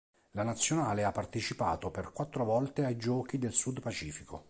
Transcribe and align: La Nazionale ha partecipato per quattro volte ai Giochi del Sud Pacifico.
La 0.31 0.41
Nazionale 0.41 1.03
ha 1.03 1.11
partecipato 1.11 1.91
per 1.91 2.11
quattro 2.11 2.43
volte 2.43 2.83
ai 2.85 2.97
Giochi 2.97 3.37
del 3.37 3.53
Sud 3.53 3.81
Pacifico. 3.81 4.39